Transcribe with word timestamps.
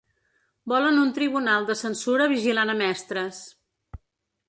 Volen 0.73 0.97
un 1.01 1.11
tribunal 1.19 1.69
de 1.69 1.77
censura 1.83 2.31
vigilant 2.35 2.75
a 2.77 2.79
mestres. 2.83 3.47